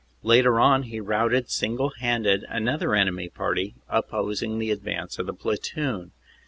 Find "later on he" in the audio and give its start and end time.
0.23-0.99